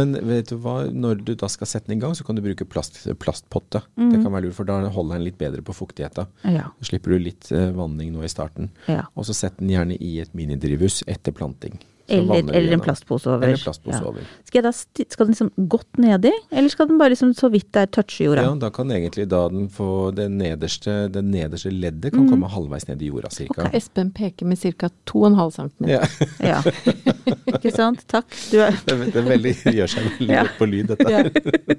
[0.00, 2.42] Men vet du hva, når du da skal sette den i gang, så kan du
[2.44, 3.84] bruke plast, plastpotte.
[4.00, 4.10] Mm.
[4.12, 6.26] Det kan være lurt, for da holder den litt bedre på fuktigheta.
[6.48, 6.70] Ja.
[6.80, 8.72] Så slipper du litt eh, vanning nå i starten.
[8.90, 9.04] ja.
[9.14, 11.78] Og så sett den gjerne i et minidrivhus etter planting.
[12.08, 13.46] Eller, eller en plastpose over.
[13.46, 14.08] Eller plastpose Ja.
[14.10, 14.20] over.
[14.44, 14.72] Skal, jeg da,
[15.10, 18.26] skal den liksom godt nedi, eller skal den bare liksom så vidt det er touche
[18.26, 18.42] jorda?
[18.44, 22.84] Ja, da kan egentlig da den få det nederste, det nederste leddet kan komme halvveis
[22.90, 23.70] ned i jorda cirka.
[23.72, 24.90] Espen peker med ca.
[25.08, 25.88] 2,5 cm.
[25.88, 26.02] Ja,
[26.44, 26.60] Ja.
[27.54, 28.04] Ikke sant?
[28.10, 28.26] Takk.
[28.52, 31.78] Du er det, er- det er veldig, gjør seg veldig godt på lyd, dette.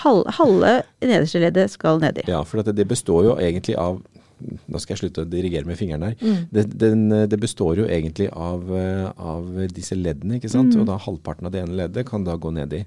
[0.00, 0.70] Halve, halve
[1.04, 2.22] nederste leddet skal nedi.
[2.28, 3.98] Ja, for det, det består jo egentlig av
[4.40, 6.20] Nå skal jeg slutte å dirigere med fingrene her.
[6.20, 6.44] Mm.
[6.50, 10.74] Det, den, det består jo egentlig av, eh, av disse leddene, ikke sant.
[10.74, 10.82] Mm.
[10.82, 12.84] Og da halvparten av det ene leddet kan da gå ned i.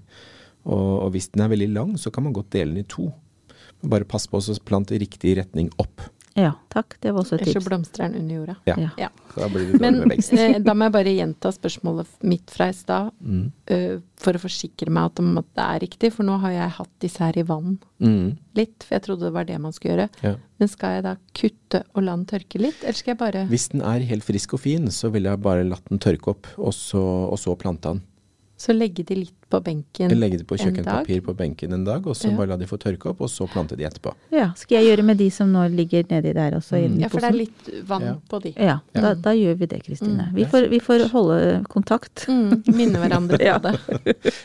[0.63, 3.09] Og, og hvis den er veldig lang, så kan man godt dele den i to.
[3.83, 6.05] Bare pass på å plante riktig retning opp.
[6.35, 6.95] Ja, takk.
[6.99, 7.67] Det var også et Ellers så tips.
[7.69, 8.55] blomstrer den under jorda.
[8.65, 8.89] Ja.
[8.97, 9.09] Ja.
[9.35, 10.33] Da blir det Men vekst.
[10.33, 13.51] eh, da må jeg bare gjenta spørsmålet mitt fra i stad, Mm.
[13.69, 16.11] uh, for å forsikre meg om at det er riktig.
[16.13, 18.37] For nå har jeg hatt disse her i vann Mm.
[18.55, 20.09] litt, for jeg trodde det var det man skulle gjøre.
[20.23, 20.35] Ja.
[20.59, 23.69] Men skal jeg da kutte og la den tørke litt, eller skal jeg bare Hvis
[23.69, 26.73] den er helt frisk og fin, så ville jeg bare latt den tørke opp, og
[26.73, 26.97] så,
[27.31, 28.01] og så plante den.
[28.55, 30.67] Så legge de litt på benken Legge de på en dag?
[30.69, 32.37] kjøkkenpapir på benken en dag, og så Ja.
[32.37, 34.13] bare la de få tørke opp, og så plante de etterpå.
[34.31, 36.99] Ja, skal jeg gjøre med de som nå ligger nedi der også Mm.
[37.01, 38.13] Ja, for det er litt vann Ja.
[38.29, 38.53] på de.
[38.55, 39.01] Ja, Ja.
[39.01, 40.29] da, da gjør vi det, Kristine.
[40.29, 40.35] Mm.
[40.35, 42.25] Vi, får, vi får holde kontakt.
[42.27, 43.57] Mm, minne hverandre på Ja.
[43.57, 43.79] det.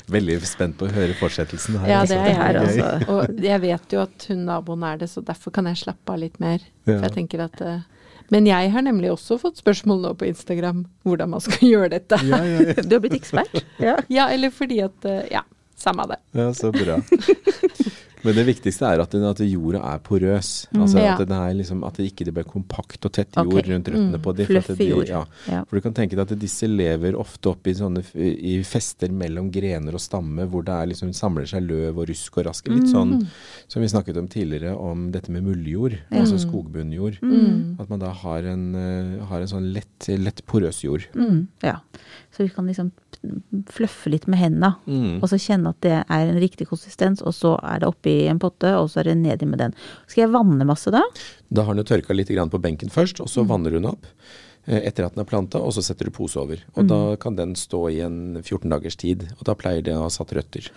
[0.09, 1.89] Veldig spent på å høre fortsettelsen her.
[1.89, 2.09] Ja, altså.
[2.09, 2.83] det er jeg her, altså.
[2.99, 3.09] også.
[3.09, 6.19] Og jeg vet jo at hun naboen er det, så derfor kan jeg slappe av
[6.19, 6.59] litt mer.
[6.87, 6.99] Ja.
[6.99, 7.81] For jeg tenker at eh,
[8.31, 12.19] Men jeg har nemlig også fått spørsmål nå på Instagram hvordan man skal gjøre dette.
[12.29, 12.75] Ja, ja, ja.
[12.85, 13.63] Du har blitt ekspert.
[13.81, 13.97] Ja.
[14.19, 15.43] Ja, eller fordi at eh, Ja,
[15.79, 16.19] samme det.
[16.37, 16.99] ja, så bra.
[18.25, 20.51] Men det viktigste er at, den, at jorda er porøs.
[20.75, 23.71] Altså at, det liksom, det ikke blir kompakt og tett jord okay.
[23.73, 24.23] rundt røttene Mm.
[24.25, 24.47] på dem.
[24.49, 25.09] Fluffy de- jord.
[25.09, 25.21] Ja.
[25.49, 25.61] Ja.
[25.69, 29.51] For du kan tenke deg at disse lever ofte opp i sånne i fester mellom
[29.55, 32.69] grener og stamme, hvor det liksom samler seg løv og rusk og rask.
[32.69, 33.27] Litt sånn
[33.69, 37.21] som vi snakket om tidligere, om dette med mulljord, altså skogbunnjord.
[37.23, 37.77] Mm.
[37.81, 41.07] At man da har en, eh, har en sånn lett, lett porøs jord.
[41.15, 41.79] Mm, ja.
[42.35, 42.91] Så vi kan liksom
[43.67, 45.23] fluffe litt med hendene, Mm.
[45.23, 48.39] og så kjenne at det er en riktig konsistens, og så er det oppi en
[48.39, 49.75] potte, og så er det nedi med den.
[50.07, 51.03] Skal jeg vanne masse da?
[51.51, 53.49] Da har hun tørka litt på benken først, og så Mm.
[53.49, 54.07] vanner hun opp
[54.69, 56.59] etter at den er planta, og så setter du pose over.
[56.77, 56.89] Og Mm.
[56.89, 60.09] da kan den stå i en 14 dagers tid, og da pleier det å ha
[60.09, 60.69] satt røtter.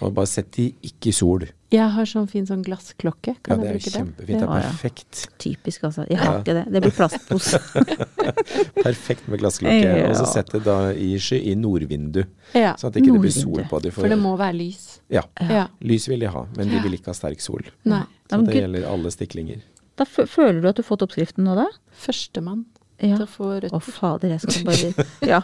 [0.00, 1.40] Og bare sett de ikke i sol.
[1.70, 3.34] Jeg har sånn fin sånn glassklokke.
[3.34, 4.00] Ja, Kan det er jeg bruke det?
[4.00, 4.26] kjempefint.
[4.26, 4.70] Det er Ja, ja.
[4.70, 5.28] perfekt.
[5.38, 6.06] Typisk, altså.
[6.08, 6.40] Jeg har Ja.
[6.40, 6.72] ikke det.
[6.72, 7.58] Det blir plastpose.
[8.84, 9.82] Perfekt med glassklokke.
[9.84, 10.08] Ja.
[10.10, 13.34] Og så sett det da i, sky- i nordvindu, Ja, sånn at ikke det blir
[13.34, 13.92] sol på dem.
[13.92, 15.00] for det må være lys.
[15.10, 15.22] Ja.
[15.40, 15.66] Ja.
[15.82, 17.62] Lys vil de ha, men de vil ikke ha sterk sol.
[17.84, 18.04] Nei.
[18.30, 19.60] Så det gjelder alle stiklinger.
[19.96, 21.66] da føler du at du har fått oppskriften nå, da?
[21.94, 22.64] Førstemann
[23.02, 23.16] Ja.
[23.18, 23.74] til å få røtter.
[23.74, 25.40] Å, fader, jeg skal bare Ja.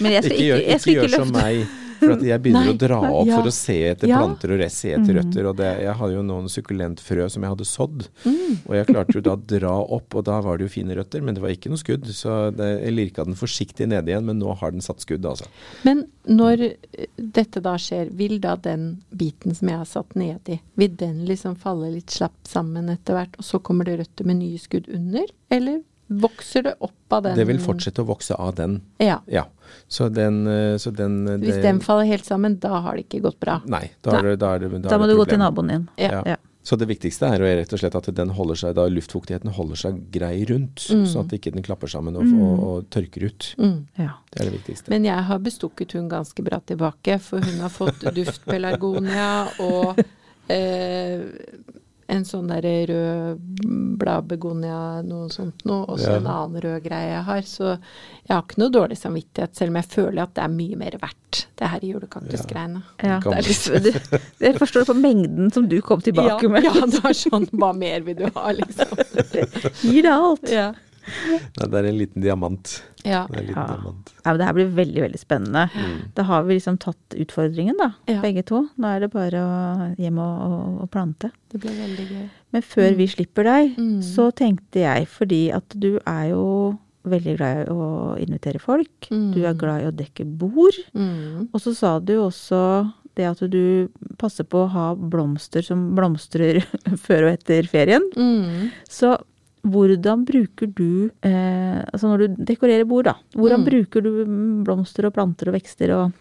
[0.00, 1.64] Men jeg skal Ikke ikke, gjør, jeg ikke ikke gjør som meg,
[2.02, 3.36] for at jeg begynner Nei, å dra opp ja.
[3.38, 4.18] for å se etter Ja.
[4.18, 5.46] planter og se etter røtter.
[5.46, 8.56] Og det, jeg hadde jo noen sukkulentfrø som jeg hadde sådd, Mm.
[8.68, 11.22] og jeg klarte jo da å dra opp, og da var det jo fine røtter,
[11.22, 12.06] men det var ikke noe skudd.
[12.14, 15.46] Så det, jeg lirka den forsiktig nede igjen, men nå har den satt skudd, altså.
[15.86, 20.58] Men når eh, dette da skjer, vil da den biten som jeg har satt nedi,
[20.78, 24.42] vil den liksom falle litt slapp sammen etter hvert, og så kommer det røtter med
[24.42, 25.30] nye skudd under?
[25.54, 25.80] Eller
[26.20, 28.80] Vokser det opp av den Det vil fortsette å vokse av den.
[28.98, 29.20] Ja.
[29.26, 29.46] Ja.
[29.88, 33.08] Så den, eh, så den eh, Hvis det- den faller helt sammen, da har det
[33.08, 33.60] ikke gått bra.
[33.66, 35.68] Nei, da er det, da er det, Da da må det du gå til naboen
[35.68, 35.88] din.
[35.96, 36.22] Ja.
[36.26, 36.36] Ja.
[36.64, 39.74] Så det viktigste er jo rett og slett at den holder seg, da luftfuktigheten holder
[39.80, 43.54] seg grei rundt, sånn at ikke den klapper sammen og, og, og tørker ut.
[43.58, 43.86] Mm.
[43.98, 44.12] Ja.
[44.30, 44.88] Det er det viktigste.
[44.88, 49.98] Men jeg har bestukket hun ganske bra tilbake, for hun har fått duftpelargonia og
[50.48, 51.20] eh,
[52.12, 53.40] en sånn der rød
[54.00, 56.16] bladbegonia, noe sånt noe, og så Ja.
[56.20, 57.42] en annen rød greie jeg har.
[57.48, 60.76] Så jeg har ikke noe dårlig samvittighet, selv om jeg føler at det er mye
[60.76, 62.82] mer verdt, det her julekaktusgreiene.
[63.02, 63.18] Ja.
[63.24, 63.90] Ja, liksom,
[64.40, 66.64] jeg forstår på mengden som du kom tilbake ja, med.
[66.68, 68.92] Ja, det var sånn Hva mer vil du ha, liksom?
[69.82, 70.50] Gir det alt.
[70.50, 70.72] Ja.
[71.58, 72.72] Nei, det er en liten diamant.
[73.04, 73.24] ja.
[73.30, 73.66] Det er en liten Ja.
[73.76, 74.12] diamant.
[74.24, 75.64] Ja, men det her blir veldig, veldig spennende.
[76.14, 78.20] Da har vi liksom tatt utfordringen, da, Ja.
[78.22, 78.68] begge to.
[78.78, 81.30] Nå er det bare å hjem og, og, og plante.
[81.50, 82.28] Det blir veldig gøy.
[82.52, 84.00] Men før vi slipper deg, Mm.
[84.02, 89.08] så tenkte jeg, fordi at du er jo veldig glad i å invitere folk.
[89.10, 89.32] Mm.
[89.34, 90.76] Du er glad i å dekke bord.
[90.94, 91.48] Mm.
[91.52, 96.62] Og så sa du også det at du passer på å ha blomster som blomstrer
[97.04, 98.02] før og etter ferien.
[98.16, 98.70] Mm.
[98.88, 99.16] Så
[99.62, 103.14] hvordan bruker du eh, Altså når du dekorerer bord, da.
[103.36, 103.68] Hvordan Mm.
[103.68, 104.10] bruker du
[104.66, 106.12] blomster og planter og vekster og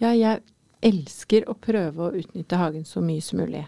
[0.00, 0.40] Ja, jeg
[0.82, 3.66] elsker å prøve å utnytte hagen så mye som mulig.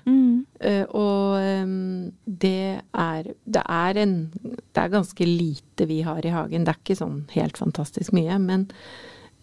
[0.61, 1.35] Eh, og
[1.67, 6.65] um, det er det er en Det er ganske lite vi har i hagen.
[6.65, 8.39] Det er ikke sånn helt fantastisk mye.
[8.41, 8.69] Men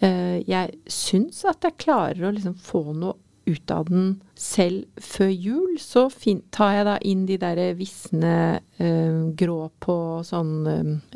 [0.01, 3.13] uh, jeg syns at jeg klarer å liksom få noe
[3.49, 5.73] ut av den selv før jul.
[5.81, 8.33] Så fin tar jeg da inn de derre visne
[8.79, 10.53] eh, grå på sånn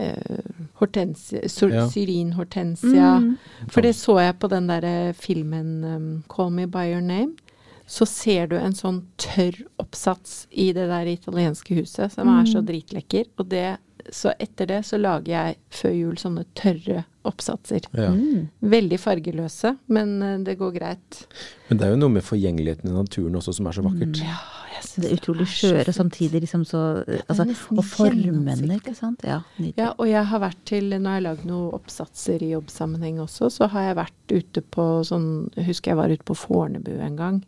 [0.01, 0.43] eh,
[0.81, 1.87] hortensia sor- Ja.
[1.89, 3.13] Syrinhortensia.
[3.21, 3.37] Mm.
[3.69, 7.37] For det så jeg på den derre filmen um, 'Call Me By Your Name'.
[7.85, 12.61] Så ser du en sånn tørr oppsats i det der italienske huset som er så
[12.63, 13.25] dritlekker.
[13.37, 13.77] Og det,
[14.11, 17.85] så etter det så lager jeg før jul sånne tørre oppsatser.
[17.95, 18.09] Ja.
[18.11, 18.49] Mm.
[18.73, 21.21] Veldig fargeløse, men eh, det går greit.
[21.69, 24.19] Men det er jo noe med forgjengeligheten i naturen også som er så vakkert.
[24.19, 24.39] Ja,
[24.73, 26.81] jeg synes Det er utrolig skjøre, samtidig liksom så
[27.27, 29.23] altså, Og formene, ikke sant?
[29.23, 29.39] Ja.
[29.77, 33.49] Ja, og jeg har vært til Når jeg har lagd noen oppsatser i jobbsammenheng også,
[33.53, 35.29] så har jeg vært ute på sånn
[35.63, 37.41] husker jeg var ute på Fornebu en gang.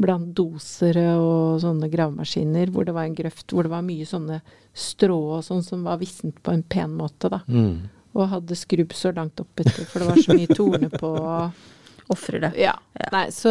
[0.00, 4.40] Blant dosere og sånne gravemaskiner hvor det var en grøft hvor det var mye sånne
[4.74, 7.44] strå og sånn som var vissent på en pen måte, da.
[7.46, 7.86] Mm.
[8.14, 11.14] Og hadde skrubb så langt oppetter, for det var så mye torner på.
[12.14, 12.50] Ofrer det.
[12.60, 12.74] Ja.
[12.98, 13.08] Ja.
[13.14, 13.50] Nei, så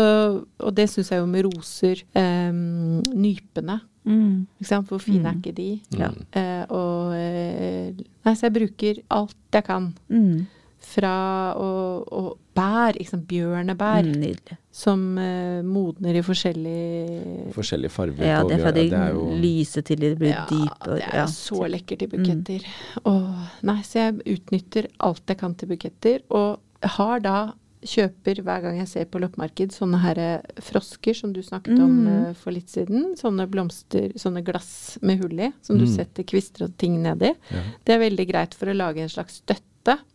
[0.61, 2.03] Og det syns jeg jo med roser.
[2.13, 3.79] Um, nypene.
[4.03, 4.45] Mm.
[4.59, 4.89] Ikke sant?
[4.91, 5.69] Hvor fine er ikke de?
[5.97, 6.09] Ja.
[6.35, 9.93] Eh, og eh, Nei, så jeg bruker alt jeg kan.
[10.11, 10.43] Mm.
[10.83, 11.67] Fra å,
[12.11, 12.21] å
[12.55, 18.71] bær, liksom bjørnebær, Mm, som uh, modner i forskjellige Forskjellige farger Ja, det er fra
[18.75, 20.89] de ja, jo lyse til de blir Ja, dype.
[20.89, 21.25] og- det er ja.
[21.31, 22.65] så lekkert i buketter.
[23.05, 26.59] Og, nei, så jeg utnytter alt jeg kan til buketter, og
[26.97, 27.37] har da
[27.83, 32.05] kjøper hver gang jeg ser på loppemarked sånne her eh, frosker som du snakket om
[32.05, 32.29] Mm.
[32.29, 33.15] eh, for litt siden.
[33.19, 35.95] Sånne blomster, sånne glass med hull i, som du Mm.
[35.95, 37.35] setter kvister og ting nedi.
[37.51, 37.61] ja.
[37.85, 39.61] Det er veldig greit for å lage en slags støtte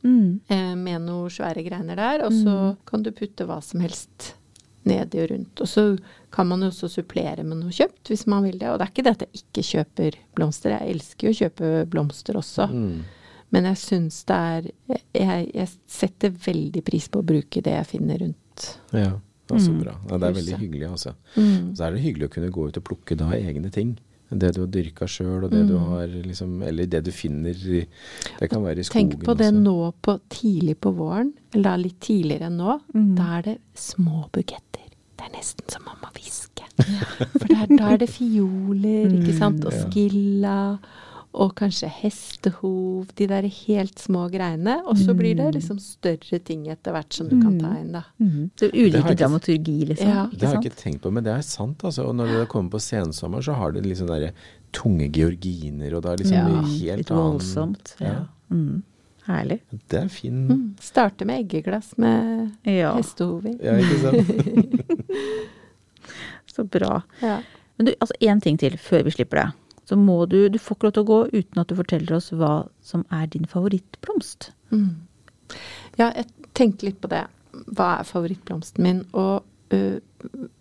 [0.04, 0.40] Mm.
[0.48, 4.35] eh, med noen svære greiner der, og så kan du putte hva som helst
[4.88, 5.61] nedi og rundt.
[5.61, 5.98] Og så
[6.33, 8.68] kan man jo også supplere med noe kjøpt hvis man vil det.
[8.70, 11.72] Og det er ikke det at jeg ikke kjøper blomster, jeg elsker jo å kjøpe
[11.92, 12.68] blomster også.
[12.72, 13.04] Mm.
[13.50, 14.70] Men jeg syns det er
[15.14, 18.78] jeg, jeg setter veldig pris på å bruke det jeg finner rundt.
[18.92, 19.12] ja.
[19.48, 19.81] Det er så Mm.
[19.81, 19.92] bra.
[20.11, 21.14] Ja, det er veldig hyggelig, altså.
[21.35, 21.74] Mm.
[21.74, 23.94] Så er det hyggelig å kunne gå ut og plukke da egne ting.
[24.30, 25.86] Det du har dyrka sjøl, og det du Mm.
[25.88, 27.86] har liksom Eller det du finner i
[28.40, 29.62] Det kan være i skogen Tenk på det også.
[29.62, 32.80] nå på tidlig på våren, eller da litt tidligere enn nå.
[32.94, 33.14] Mm.
[33.16, 34.84] Da er det små buketter.
[35.16, 36.64] Det er nesten som man må hviske.
[37.38, 39.88] For der, da er det fioler, ikke sant, og Ja.
[39.88, 40.78] skilla,
[41.34, 44.78] og kanskje hestehov, de der helt små greiene.
[44.88, 48.02] Og så blir det liksom større ting etter hvert som du kan ta inn, da.
[48.20, 48.50] Mm.
[48.58, 50.08] Det er ulike ikke- dramaturgi, liksom.
[50.08, 50.26] Ja.
[50.26, 51.78] Ikke Det har jeg ikke tenkt på, men det er sant.
[51.84, 52.08] altså.
[52.08, 54.32] Og når det kommer på sensommer, så har det liksom sånn derre
[54.72, 57.94] tunge georginer, og det er liksom Ja, helt Litt annen voldsomt.
[58.00, 58.06] Ja.
[58.06, 58.24] Ja.
[58.50, 58.82] Mm.
[59.28, 59.60] Herlig.
[59.88, 60.74] Det er fin Mm.
[60.80, 63.58] Starte med eggeglass med Ja, hestehov i.
[63.62, 64.26] Ja, ikke sant?
[66.56, 67.02] så bra.
[67.20, 67.42] Ja.
[67.76, 69.52] Men du, altså én ting til før vi slipper deg.
[69.88, 72.31] Så må du Du får ikke lov til å gå uten at du forteller oss
[72.37, 74.51] hva som er din favorittblomst.
[74.70, 74.90] Mm.
[75.98, 77.24] Ja, jeg tenkte litt på det.
[77.72, 79.01] Hva er favorittblomsten min?
[79.16, 79.98] Og uh,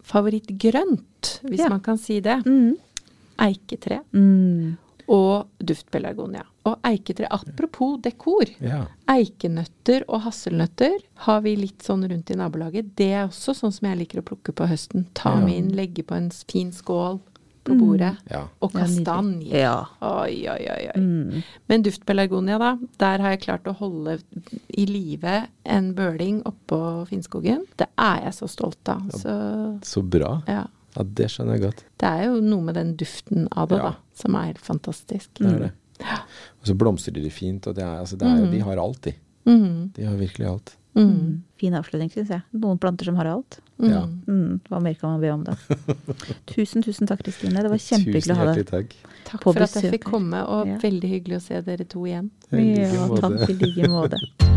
[0.04, 1.70] favorittgrønt, hvis Ja.
[1.70, 2.44] man kan si det.
[2.46, 2.76] Mm.
[3.40, 4.78] Eiketre Mm.
[5.10, 6.44] og duftpelargonia.
[6.66, 8.46] Og eiketre, apropos dekor.
[8.60, 8.88] Ja.
[9.08, 12.96] Eikenøtter og hasselnøtter har vi litt sånn rundt i nabolaget.
[12.96, 15.06] Det er også sånn som jeg liker å plukke på høsten.
[15.14, 15.46] Ta Ja.
[15.46, 17.22] med inn, legge på en fin skål
[17.68, 18.14] på bordet.
[18.32, 18.46] Ja.
[18.64, 19.52] Og kastanje.
[19.62, 19.76] Ja.
[20.02, 20.86] Oi, oi, oi.
[20.94, 21.02] oi.
[21.02, 21.44] Mm.
[21.70, 22.72] Men duftpelargonia, da,
[23.04, 24.18] der har jeg klart å holde
[24.78, 26.80] i live en bøling oppå
[27.12, 27.66] Finnskogen.
[27.78, 29.06] Det er jeg så stolt av.
[29.12, 29.38] Så
[29.86, 30.42] Så bra.
[30.48, 30.66] ja.
[30.98, 31.82] Ja, det skjønner jeg godt.
[32.02, 33.90] Det er jo noe med den duften av det, Ja.
[33.92, 35.30] da, som er helt fantastisk.
[35.38, 35.72] Det er det.
[36.02, 39.02] Og så blomstrer de fint, og det er, altså, det er, jo- de har alt,
[39.04, 39.14] de.
[39.46, 39.92] Mm.
[39.94, 40.76] De har virkelig alt.
[40.98, 41.44] Mm.
[41.62, 42.42] Fin avslutning, syns jeg.
[42.58, 43.60] Noen planter som har alt.
[43.82, 43.90] Mm.
[43.92, 44.02] Ja.
[44.28, 44.60] Mm.
[44.70, 45.56] Hva mer kan man be om da?
[46.52, 47.62] tusen, tusen takk, Kristine.
[47.62, 48.90] Det var kjempehyggelig å ha hjertelig deg.
[48.98, 49.16] takk.
[49.32, 50.78] Takk for at jeg fikk komme, og Ja.
[50.82, 52.30] veldig hyggelig å se dere to igjen.
[52.52, 53.22] I like Ja, måte.
[53.22, 54.22] takk i like måte.